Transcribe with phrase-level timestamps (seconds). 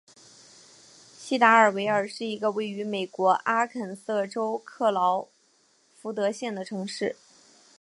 [1.15, 5.27] 锡达尔维尔是一个位于美国阿肯色州克劳
[5.95, 7.15] 福德县的城市。